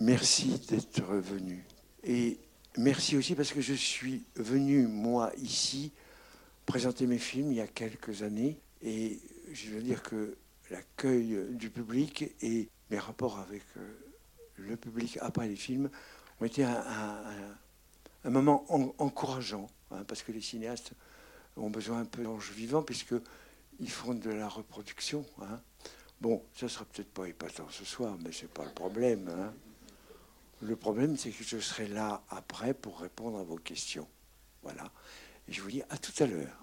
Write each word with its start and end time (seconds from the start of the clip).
merci 0.00 0.58
d'être 0.68 1.02
venu. 1.02 1.64
Et 2.04 2.38
merci 2.76 3.16
aussi 3.16 3.34
parce 3.34 3.52
que 3.52 3.60
je 3.60 3.74
suis 3.74 4.24
venu, 4.36 4.86
moi, 4.86 5.32
ici, 5.38 5.92
présenter 6.66 7.06
mes 7.06 7.18
films 7.18 7.52
il 7.52 7.56
y 7.56 7.60
a 7.60 7.66
quelques 7.66 8.22
années. 8.22 8.58
Et 8.82 9.20
je 9.52 9.70
veux 9.70 9.82
dire 9.82 10.02
que 10.02 10.36
l'accueil 10.70 11.38
du 11.50 11.70
public 11.70 12.34
et 12.40 12.68
mes 12.90 12.98
rapports 12.98 13.38
avec 13.38 13.62
euh, 13.76 13.80
le 14.56 14.76
public 14.76 15.18
après 15.20 15.48
les 15.48 15.56
films 15.56 15.90
ont 16.40 16.44
été 16.44 16.64
un, 16.64 16.80
moment 18.24 18.64
encourageant, 18.98 19.66
hein, 19.90 20.04
parce 20.06 20.22
que 20.22 20.32
les 20.32 20.40
cinéastes 20.40 20.92
ont 21.56 21.70
besoin 21.70 22.00
un 22.00 22.04
peu 22.04 22.22
d'ange 22.22 22.50
vivant, 22.52 22.82
puisqu'ils 22.82 23.90
font 23.90 24.14
de 24.14 24.30
la 24.30 24.48
reproduction. 24.48 25.24
Hein. 25.42 25.60
Bon, 26.20 26.42
ça 26.54 26.68
sera 26.68 26.84
peut-être 26.86 27.10
pas 27.10 27.26
épatant 27.26 27.66
ce 27.70 27.84
soir, 27.84 28.16
mais 28.22 28.30
c'est 28.32 28.50
pas 28.50 28.64
le 28.64 28.70
problème. 28.70 29.28
Hein. 29.28 29.52
Le 30.60 30.76
problème, 30.76 31.16
c'est 31.16 31.30
que 31.30 31.42
je 31.42 31.58
serai 31.58 31.86
là 31.86 32.22
après 32.28 32.74
pour 32.74 33.00
répondre 33.00 33.38
à 33.38 33.42
vos 33.42 33.56
questions. 33.56 34.06
Voilà. 34.62 34.92
Je 35.48 35.62
vous 35.62 35.70
dis 35.70 35.82
à 35.88 35.96
tout 35.96 36.12
à 36.22 36.26
l'heure. 36.26 36.56